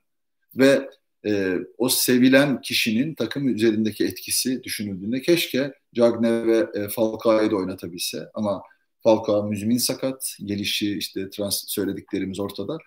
[0.57, 0.89] ve
[1.27, 8.31] e, o sevilen kişinin takım üzerindeki etkisi düşünüldüğünde keşke Cagne ve e, Falcao'yu da oynatabilse
[8.35, 8.63] ama
[9.03, 12.79] Falcao müzmin sakat, gelişi işte trans söylediklerimiz ortada.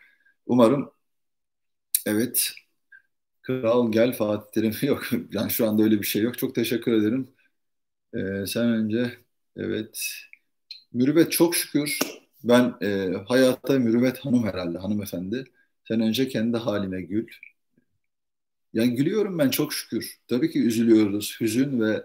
[0.45, 0.91] Umarım
[2.05, 2.51] evet
[3.41, 5.03] Kral gel Fatih Terim yok.
[5.31, 6.37] Yani şu anda öyle bir şey yok.
[6.37, 7.29] Çok teşekkür ederim.
[8.15, 9.17] Ee, sen önce
[9.57, 10.09] evet.
[10.93, 11.99] Mürüvvet çok şükür
[12.43, 15.43] ben e, hayatta Mürüvvet hanım herhalde hanımefendi.
[15.87, 17.27] Sen önce kendi haline gül.
[18.75, 20.17] Yani gülüyorum ben çok şükür.
[20.27, 21.37] Tabii ki üzülüyoruz.
[21.41, 22.03] Hüzün ve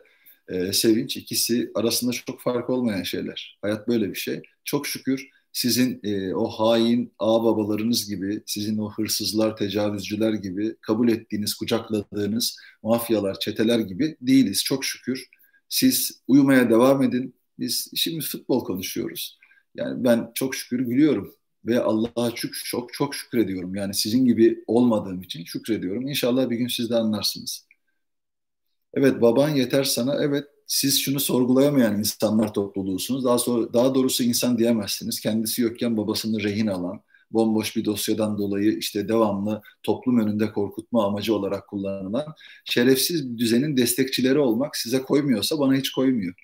[0.48, 3.58] e, sevinç ikisi arasında çok fark olmayan şeyler.
[3.62, 4.42] Hayat böyle bir şey.
[4.64, 11.54] Çok şükür sizin e, o hain ağababalarınız gibi, sizin o hırsızlar, tecavüzcüler gibi kabul ettiğiniz,
[11.54, 15.28] kucakladığınız mafyalar, çeteler gibi değiliz çok şükür.
[15.68, 17.34] Siz uyumaya devam edin.
[17.58, 19.38] Biz şimdi futbol konuşuyoruz.
[19.74, 21.34] Yani ben çok şükür gülüyorum
[21.66, 23.74] ve Allah'a çok çok çok şükür.
[23.74, 26.08] Yani sizin gibi olmadığım için şükrediyorum.
[26.08, 27.66] İnşallah bir gün siz de anlarsınız.
[28.94, 30.24] Evet baban yeter sana.
[30.24, 33.24] Evet siz şunu sorgulayamayan insanlar topluluğusunuz.
[33.24, 35.20] Daha sonra daha doğrusu insan diyemezsiniz.
[35.20, 41.34] Kendisi yokken babasını rehin alan, bomboş bir dosyadan dolayı işte devamlı toplum önünde korkutma amacı
[41.34, 46.34] olarak kullanılan şerefsiz bir düzenin destekçileri olmak size koymuyorsa bana hiç koymuyor.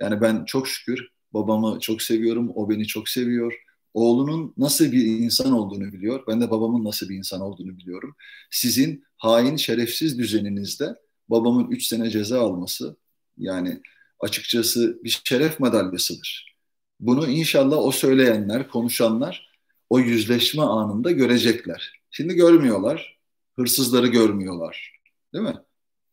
[0.00, 3.63] Yani ben çok şükür babamı çok seviyorum, o beni çok seviyor.
[3.94, 6.24] Oğlunun nasıl bir insan olduğunu biliyor.
[6.28, 8.16] Ben de babamın nasıl bir insan olduğunu biliyorum.
[8.50, 10.94] Sizin hain, şerefsiz düzeninizde
[11.28, 12.96] babamın 3 sene ceza alması
[13.38, 13.80] yani
[14.20, 16.56] açıkçası bir şeref madalyasıdır.
[17.00, 19.54] Bunu inşallah o söyleyenler, konuşanlar
[19.90, 22.00] o yüzleşme anında görecekler.
[22.10, 23.18] Şimdi görmüyorlar.
[23.56, 25.00] Hırsızları görmüyorlar.
[25.34, 25.54] Değil mi?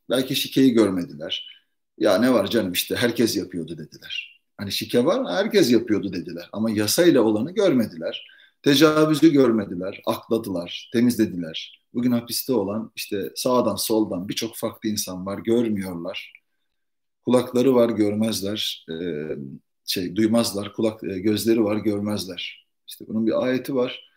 [0.10, 1.48] Belki şikeyi görmediler.
[1.98, 4.31] Ya ne var canım işte herkes yapıyordu dediler.
[4.62, 6.50] Hani şike var herkes yapıyordu dediler.
[6.52, 8.28] Ama yasayla olanı görmediler.
[8.64, 11.84] Tecavüzü görmediler, akladılar, temizlediler.
[11.94, 16.34] Bugün hapiste olan işte sağdan soldan birçok farklı insan var, görmüyorlar.
[17.26, 18.96] Kulakları var görmezler, e,
[19.86, 20.74] şey duymazlar.
[20.74, 22.68] Kulak e, gözleri var görmezler.
[22.88, 24.10] İşte bunun bir ayeti var.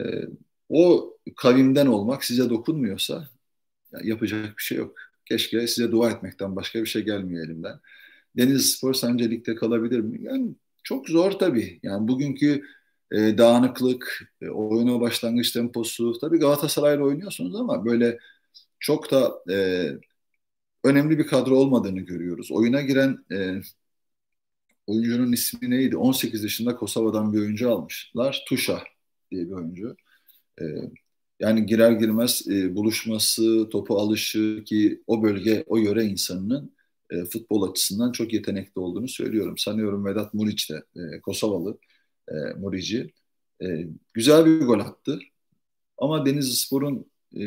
[0.00, 0.02] E,
[0.68, 3.28] o kavimden olmak size dokunmuyorsa
[4.02, 4.96] yapacak bir şey yok.
[5.26, 7.80] Keşke size dua etmekten başka bir şey gelmiyor elimden.
[8.36, 10.18] Deniz Spor sence ligde kalabilir mi?
[10.22, 11.80] Yani çok zor tabii.
[11.82, 12.62] Yani bugünkü
[13.12, 16.18] e, dağınıklık, e, oyuna başlangıç temposu.
[16.20, 18.18] Tabii Galatasaray'la oynuyorsunuz ama böyle
[18.80, 19.86] çok da e,
[20.84, 22.52] önemli bir kadro olmadığını görüyoruz.
[22.52, 23.60] Oyuna giren e,
[24.86, 25.96] oyuncunun ismi neydi?
[25.96, 28.44] 18 yaşında Kosova'dan bir oyuncu almışlar.
[28.48, 28.82] Tuşa
[29.30, 29.96] diye bir oyuncu.
[30.60, 30.64] E,
[31.40, 36.72] yani girer girmez e, buluşması, topu alışı ki o bölge, o yöre insanının
[37.10, 39.58] e, futbol açısından çok yetenekli olduğunu söylüyorum.
[39.58, 41.78] Sanıyorum Vedat Muriç de e, Kosovalı
[42.28, 43.12] e, Murici.
[43.62, 43.66] E,
[44.14, 45.18] güzel bir gol attı.
[45.98, 47.40] Ama Denizli Spor'un e,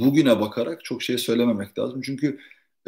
[0.00, 2.00] bugüne bakarak çok şey söylememek lazım.
[2.02, 2.38] Çünkü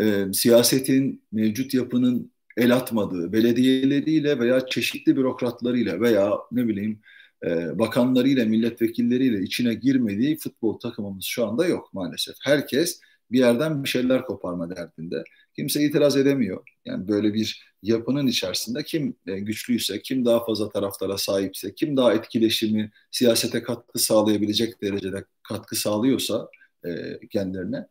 [0.01, 7.01] e, siyasetin, mevcut yapının el atmadığı, belediyeleriyle veya çeşitli bürokratlarıyla veya ne bileyim
[7.45, 12.35] e, bakanlarıyla, milletvekilleriyle içine girmediği futbol takımımız şu anda yok maalesef.
[12.43, 15.25] Herkes bir yerden bir şeyler koparma derdinde.
[15.59, 16.65] Kimse itiraz edemiyor.
[16.85, 22.15] Yani böyle bir yapının içerisinde kim e, güçlüyse, kim daha fazla taraftara sahipse, kim daha
[22.15, 26.49] etkileşimi siyasete katkı sağlayabilecek derecede katkı sağlıyorsa
[26.87, 27.89] e, kendilerine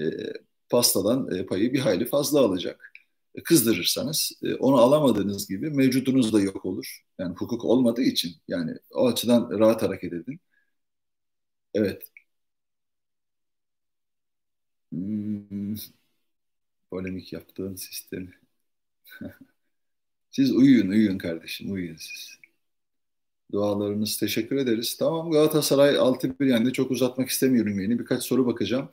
[0.00, 0.02] e,
[0.70, 2.92] pastadan payı bir hayli fazla alacak.
[3.44, 7.00] Kızdırırsanız onu alamadığınız gibi mevcudunuz da yok olur.
[7.20, 10.40] Yani hukuk olmadığı için yani o açıdan rahat hareket edin.
[11.74, 12.02] Evet.
[14.92, 15.74] Hmm,
[16.90, 18.30] polemik yaptığın sistemi.
[20.30, 22.38] siz uyuyun, uyuyun kardeşim, uyuyun siz.
[23.52, 24.96] Dualarınız teşekkür ederiz.
[24.96, 26.72] Tamam Galatasaray 6-1 yendi.
[26.72, 27.98] Çok uzatmak istemiyorum yeni.
[27.98, 28.90] Birkaç soru bakacağım.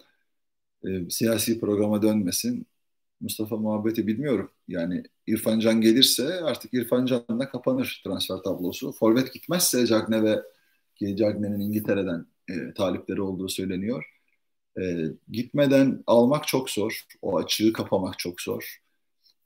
[0.86, 2.68] E, siyasi programa dönmesin.
[3.22, 4.52] Mustafa muhabbeti bilmiyorum.
[4.68, 8.92] Yani İrfan Can gelirse artık İrfan Can'la kapanır transfer tablosu.
[8.92, 10.44] Forvet gitmezse Cagne ve
[11.16, 14.15] Cagne'nin İngiltere'den e, talipleri olduğu söyleniyor.
[14.82, 17.06] E, gitmeden almak çok zor.
[17.22, 18.78] O açığı kapamak çok zor.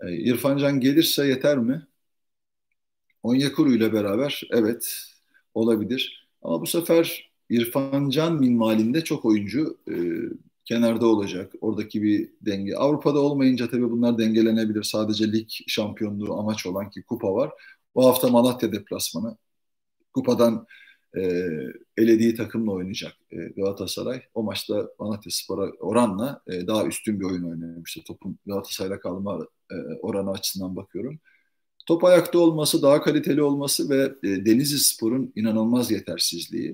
[0.02, 1.88] E, İrfan Can gelirse yeter mi?
[3.24, 4.96] Onyekuru ile beraber evet
[5.54, 6.30] olabilir.
[6.42, 9.96] Ama bu sefer İrfan Can minvalinde çok oyuncu e,
[10.66, 11.54] kenarda olacak.
[11.62, 12.76] Oradaki bir denge.
[12.76, 14.84] Avrupa'da olmayınca tabii bunlar dengelenebilir.
[14.84, 17.52] Sadece lig şampiyonluğu amaç olan ki kupa var.
[17.96, 19.38] Bu hafta Malatya deplasmanı.
[20.14, 20.68] Kupadan
[21.18, 21.22] e,
[21.98, 24.22] elediği takımla oynayacak e, Galatasaray.
[24.34, 28.02] O maçta Malatya Spor'a oranla e, daha üstün bir oyun oynamıştı.
[28.04, 31.20] Topun Galatasaray'la kalma e, oranı açısından bakıyorum.
[31.86, 36.74] Top ayakta olması, daha kaliteli olması ve e, Denizli Spor'un inanılmaz yetersizliği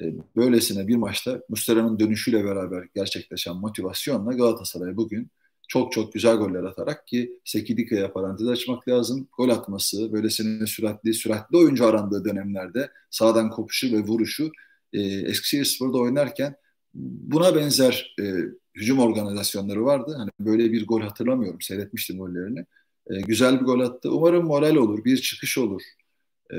[0.00, 0.04] e,
[0.36, 5.30] böylesine bir maçta Muslera'nın dönüşüyle beraber gerçekleşen motivasyonla Galatasaray bugün
[5.72, 9.28] çok çok güzel goller atarak ki Sekidika'ya parantez açmak lazım.
[9.36, 14.50] Gol atması, böylesine süratli, süratli oyuncu arandığı dönemlerde sağdan kopuşu ve vuruşu
[14.92, 16.56] e, Eskişehir Spor'da oynarken
[16.94, 18.24] buna benzer e,
[18.74, 20.14] hücum organizasyonları vardı.
[20.18, 21.60] Hani böyle bir gol hatırlamıyorum.
[21.60, 22.66] Seyretmiştim gollerini.
[23.10, 24.10] E, güzel bir gol attı.
[24.10, 25.82] Umarım moral olur, bir çıkış olur.
[26.52, 26.56] E,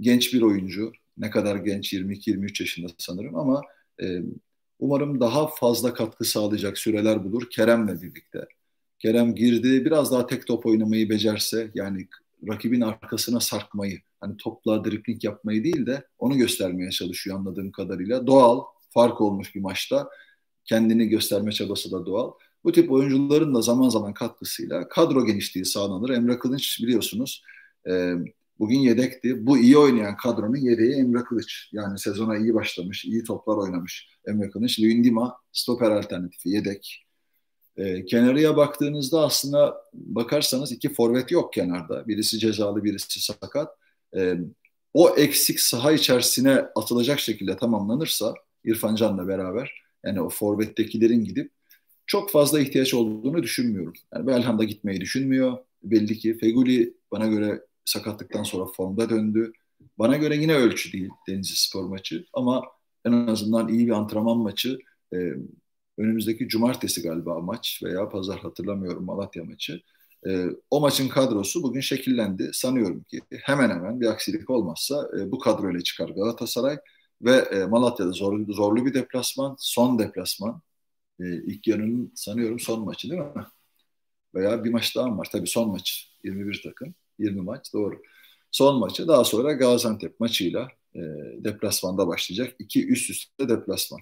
[0.00, 0.92] genç bir oyuncu.
[1.18, 3.62] Ne kadar genç 22-23 yaşında sanırım ama
[4.02, 4.22] e,
[4.78, 8.46] umarım daha fazla katkı sağlayacak süreler bulur Kerem'le birlikte.
[8.98, 12.08] Kerem girdi biraz daha tek top oynamayı becerse yani
[12.48, 18.26] rakibin arkasına sarkmayı hani topla dripling yapmayı değil de onu göstermeye çalışıyor anladığım kadarıyla.
[18.26, 20.08] Doğal fark olmuş bir maçta
[20.64, 22.32] kendini gösterme çabası da doğal.
[22.64, 26.10] Bu tip oyuncuların da zaman zaman katkısıyla kadro genişliği sağlanır.
[26.10, 27.42] Emre Kılınç biliyorsunuz
[28.58, 29.46] Bugün yedekti.
[29.46, 31.70] Bu iyi oynayan kadronun yedeği Emre Kılıç.
[31.72, 34.80] Yani sezona iyi başlamış, iyi toplar oynamış Emre Kılıç.
[34.80, 37.04] Lündima stoper alternatifi, yedek.
[37.76, 42.08] E, kenarıya baktığınızda aslında bakarsanız iki forvet yok kenarda.
[42.08, 43.68] Birisi cezalı, birisi sakat.
[44.16, 44.34] E,
[44.94, 51.52] o eksik saha içerisine atılacak şekilde tamamlanırsa İrfan Can'la beraber yani o forvettekilerin gidip
[52.06, 53.92] çok fazla ihtiyaç olduğunu düşünmüyorum.
[54.14, 55.58] Yani Belhanda gitmeyi düşünmüyor.
[55.82, 59.52] Belli ki Feguli bana göre sakatlıktan sonra formda döndü.
[59.98, 62.62] Bana göre yine ölçü değil Denizli Spor maçı ama
[63.04, 64.78] en azından iyi bir antrenman maçı.
[65.14, 65.16] E,
[65.98, 69.80] önümüzdeki cumartesi galiba maç veya pazar hatırlamıyorum Malatya maçı.
[70.26, 72.50] E, o maçın kadrosu bugün şekillendi.
[72.52, 76.78] Sanıyorum ki hemen hemen bir aksilik olmazsa e, bu kadroyla çıkar Galatasaray
[77.22, 80.62] ve e, Malatya'da zorlu, zorlu bir deplasman, son deplasman.
[81.20, 83.46] E, ilk yarının sanıyorum son maçı değil mi?
[84.34, 85.28] Veya bir maç daha var.
[85.32, 86.94] Tabii son maç 21 takım.
[87.18, 88.02] 20 maç doğru.
[88.50, 91.00] Son maçı daha sonra Gaziantep maçıyla e,
[91.44, 92.54] deplasmanda başlayacak.
[92.58, 94.00] İki üst üste deplasman.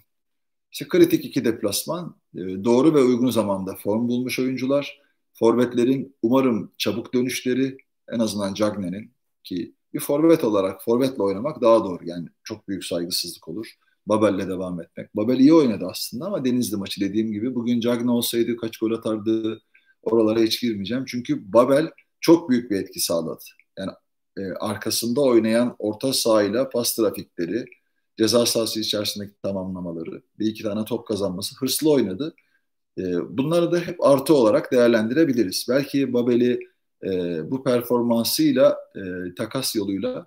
[0.73, 2.17] İşte kritik iki deplasman.
[2.35, 5.01] E, doğru ve uygun zamanda form bulmuş oyuncular.
[5.35, 7.77] Forvetlerin umarım çabuk dönüşleri
[8.13, 9.11] en azından Cagne'nin
[9.45, 12.05] ki bir forvet olarak forvetle oynamak daha doğru.
[12.05, 13.67] Yani çok büyük saygısızlık olur.
[14.07, 15.17] Babel'le devam etmek.
[15.17, 19.61] Babel iyi oynadı aslında ama Denizli maçı dediğim gibi bugün Cagne olsaydı kaç gol atardı
[20.03, 21.05] oralara hiç girmeyeceğim.
[21.07, 23.45] Çünkü Babel çok büyük bir etki sağladı.
[23.79, 23.91] Yani
[24.39, 27.65] e, arkasında oynayan orta sahayla pas trafikleri,
[28.19, 32.35] ceza sahası içerisindeki tamamlamaları, bir iki tane top kazanması hırslı oynadı.
[32.99, 33.03] E,
[33.39, 35.67] bunları da hep artı olarak değerlendirebiliriz.
[35.69, 36.61] Belki Babel'i
[37.05, 37.11] e,
[37.51, 40.27] bu performansıyla e, takas yoluyla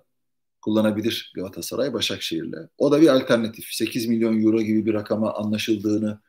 [0.62, 2.68] kullanabilir Galatasaray Başakşehir'le.
[2.78, 3.64] O da bir alternatif.
[3.72, 6.20] 8 milyon euro gibi bir rakama anlaşıldığını,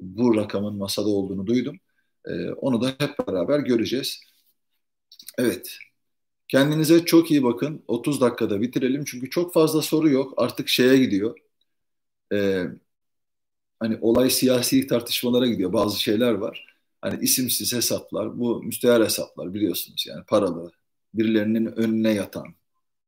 [0.00, 1.76] bu rakamın masada olduğunu duydum.
[2.26, 4.20] E, onu da hep beraber göreceğiz.
[5.40, 5.78] Evet.
[6.48, 7.84] Kendinize çok iyi bakın.
[7.88, 9.04] 30 dakikada bitirelim.
[9.04, 10.34] Çünkü çok fazla soru yok.
[10.36, 11.38] Artık şeye gidiyor.
[12.32, 12.64] Ee,
[13.80, 15.72] hani olay siyasi tartışmalara gidiyor.
[15.72, 16.66] Bazı şeyler var.
[17.00, 20.72] Hani isimsiz hesaplar, bu müstehar hesaplar biliyorsunuz yani paralı,
[21.14, 22.46] birilerinin önüne yatan,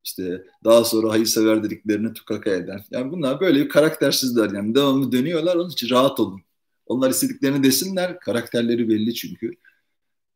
[0.05, 2.85] işte daha sonra hayırsever dediklerini tukaka eden.
[2.91, 6.43] Yani bunlar böyle bir karaktersizler yani devamlı dönüyorlar onun için rahat olun.
[6.87, 9.53] Onlar istediklerini desinler, karakterleri belli çünkü.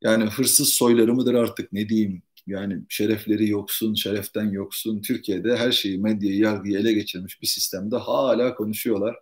[0.02, 5.02] Yani hırsız soyları mıdır artık ne diyeyim, yani şerefleri yoksun, şereften yoksun.
[5.02, 9.16] Türkiye'de her şeyi, medyayı, yargıyı ele geçirmiş bir sistemde hala konuşuyorlar.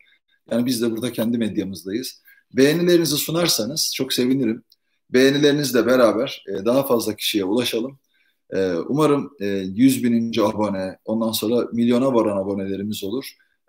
[0.50, 2.22] Yani biz de burada kendi medyamızdayız.
[2.52, 4.62] Beğenilerinizi sunarsanız çok sevinirim.
[5.10, 7.98] Beğenilerinizle beraber e, daha fazla kişiye ulaşalım.
[8.54, 13.24] E, umarım e, 100 bininci abone, ondan sonra milyona varan abonelerimiz olur.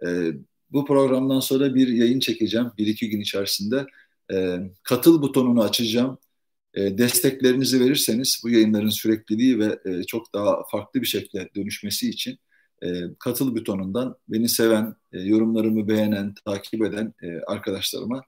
[0.08, 0.32] E,
[0.72, 3.86] bu programdan sonra bir yayın çekeceğim bir iki gün içerisinde.
[4.34, 6.18] E, katıl butonunu açacağım.
[6.76, 12.38] E, desteklerinizi verirseniz bu yayınların sürekliliği ve e, çok daha farklı bir şekilde dönüşmesi için
[12.84, 12.88] e,
[13.20, 17.14] katıl butonundan beni seven, e, yorumlarımı beğenen, takip eden
[17.48, 18.24] arkadaşlarıma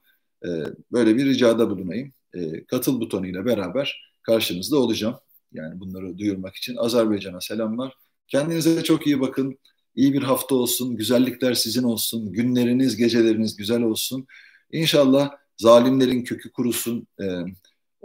[0.92, 2.12] böyle bir ricada bulunayım.
[2.34, 5.16] E, katıl butonuyla beraber karşınızda olacağım.
[5.52, 7.94] Yani bunları duyurmak için Azerbaycan'a selamlar.
[8.28, 9.58] Kendinize çok iyi bakın.
[9.94, 10.96] İyi bir hafta olsun.
[10.96, 12.32] Güzellikler sizin olsun.
[12.32, 14.26] Günleriniz, geceleriniz güzel olsun.
[14.72, 17.06] İnşallah zalimlerin kökü kurusun.
[17.20, 17.24] E,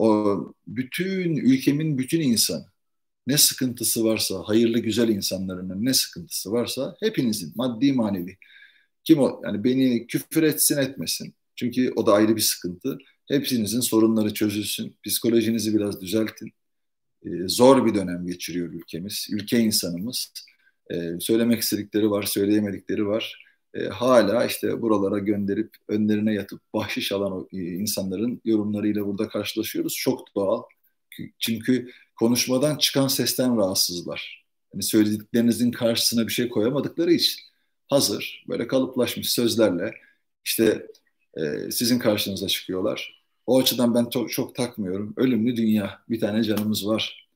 [0.03, 2.65] o bütün ülkemin bütün insanı
[3.27, 8.37] ne sıkıntısı varsa, hayırlı güzel insanların ne sıkıntısı varsa hepinizin maddi manevi
[9.03, 11.35] kim o yani beni küfür etsin etmesin.
[11.55, 12.97] Çünkü o da ayrı bir sıkıntı.
[13.27, 14.97] Hepsinizin sorunları çözülsün.
[15.03, 16.51] Psikolojinizi biraz düzeltin.
[17.25, 19.27] Ee, zor bir dönem geçiriyor ülkemiz.
[19.31, 20.33] Ülke insanımız.
[20.91, 27.47] Ee, söylemek istedikleri var, söyleyemedikleri var e, hala işte buralara gönderip önlerine yatıp bahşiş alan
[27.53, 29.95] e, insanların yorumlarıyla burada karşılaşıyoruz.
[29.95, 30.63] Çok doğal.
[31.39, 34.45] Çünkü konuşmadan çıkan sesten rahatsızlar.
[34.73, 37.41] Yani söylediklerinizin karşısına bir şey koyamadıkları için
[37.87, 39.93] hazır böyle kalıplaşmış sözlerle
[40.45, 40.87] işte
[41.37, 43.23] e, sizin karşınıza çıkıyorlar.
[43.45, 45.13] O açıdan ben çok, çok takmıyorum.
[45.17, 46.01] Ölümlü dünya.
[46.09, 47.29] Bir tane canımız var.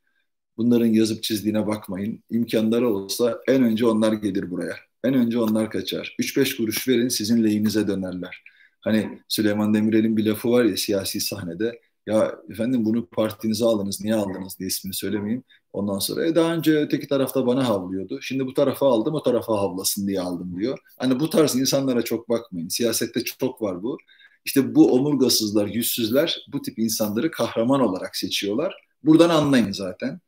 [0.57, 2.23] Bunların yazıp çizdiğine bakmayın.
[2.29, 4.86] İmkanları olsa en önce onlar gelir buraya.
[5.03, 6.15] En önce onlar kaçar.
[6.19, 8.43] 3-5 kuruş verin sizin lehinize dönerler.
[8.81, 11.79] Hani Süleyman Demirel'in bir lafı var ya siyasi sahnede.
[12.07, 15.43] Ya efendim bunu partinize aldınız, niye aldınız diye ismini söylemeyeyim.
[15.73, 18.21] Ondan sonra e daha önce öteki tarafta bana havlıyordu.
[18.21, 20.77] Şimdi bu tarafa aldım, o tarafa havlasın diye aldım diyor.
[20.99, 22.67] Hani bu tarz insanlara çok bakmayın.
[22.67, 23.97] Siyasette çok var bu.
[24.45, 28.75] İşte bu omurgasızlar, yüzsüzler bu tip insanları kahraman olarak seçiyorlar.
[29.03, 30.19] Buradan anlayın zaten.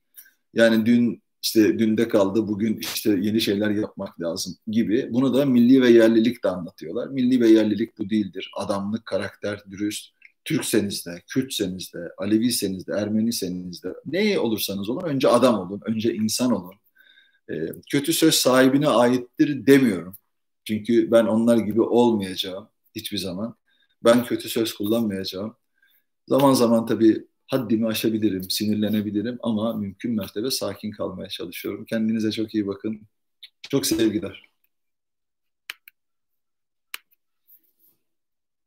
[0.53, 5.07] Yani dün işte dünde kaldı, bugün işte yeni şeyler yapmak lazım gibi.
[5.11, 7.07] Bunu da milli ve yerlilik de anlatıyorlar.
[7.07, 8.51] Milli ve yerlilik bu değildir.
[8.57, 10.19] Adamlık, karakter, dürüst.
[10.45, 16.13] Türkseniz de, Kürtseniz de, Aleviseniz de, Ermeniseniz de, ne olursanız olun önce adam olun, önce
[16.13, 16.75] insan olun.
[17.51, 17.53] E,
[17.91, 20.15] kötü söz sahibine aittir demiyorum.
[20.65, 23.55] Çünkü ben onlar gibi olmayacağım hiçbir zaman.
[24.03, 25.55] Ben kötü söz kullanmayacağım.
[26.27, 31.85] Zaman zaman tabii haddimi aşabilirim, sinirlenebilirim ama mümkün mertebe sakin kalmaya çalışıyorum.
[31.85, 33.01] Kendinize çok iyi bakın.
[33.69, 34.48] Çok sevgiler.